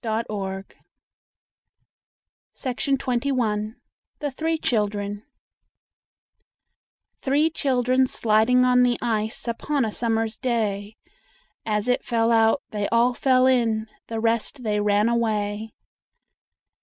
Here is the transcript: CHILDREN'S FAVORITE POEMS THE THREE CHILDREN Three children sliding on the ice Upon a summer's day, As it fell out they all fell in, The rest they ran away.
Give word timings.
CHILDREN'S 0.03 0.65
FAVORITE 2.55 2.99
POEMS 2.99 3.75
THE 4.17 4.31
THREE 4.31 4.57
CHILDREN 4.57 5.21
Three 7.21 7.51
children 7.51 8.07
sliding 8.07 8.65
on 8.65 8.81
the 8.81 8.97
ice 8.99 9.47
Upon 9.47 9.85
a 9.85 9.91
summer's 9.91 10.39
day, 10.39 10.97
As 11.67 11.87
it 11.87 12.03
fell 12.03 12.31
out 12.31 12.63
they 12.71 12.89
all 12.89 13.13
fell 13.13 13.45
in, 13.45 13.85
The 14.07 14.19
rest 14.19 14.63
they 14.63 14.79
ran 14.79 15.07
away. 15.07 15.71